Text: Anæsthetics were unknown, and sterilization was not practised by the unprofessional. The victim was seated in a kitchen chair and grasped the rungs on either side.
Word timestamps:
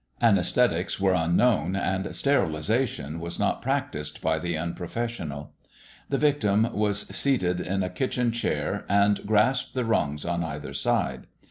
Anæsthetics 0.19 0.99
were 0.99 1.13
unknown, 1.13 1.75
and 1.75 2.15
sterilization 2.15 3.19
was 3.19 3.37
not 3.37 3.61
practised 3.61 4.19
by 4.19 4.39
the 4.39 4.57
unprofessional. 4.57 5.53
The 6.09 6.17
victim 6.17 6.73
was 6.73 7.05
seated 7.15 7.61
in 7.61 7.83
a 7.83 7.89
kitchen 7.91 8.31
chair 8.31 8.83
and 8.89 9.23
grasped 9.27 9.75
the 9.75 9.85
rungs 9.85 10.25
on 10.25 10.43
either 10.43 10.73
side. 10.73 11.27